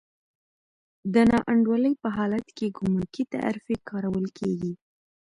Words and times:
د 1.13 1.15
نا 1.29 1.39
انډولۍ 1.51 1.93
په 2.03 2.09
حالت 2.17 2.47
کې 2.57 2.73
ګمرکي 2.77 3.23
تعرفې 3.33 3.75
کارول 3.89 4.25
کېږي. 4.37 4.73